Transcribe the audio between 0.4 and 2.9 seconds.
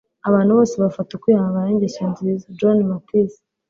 bose bafata. ukwihangana ni ingeso nziza.- johnny